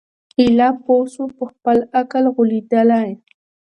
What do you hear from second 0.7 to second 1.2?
پوه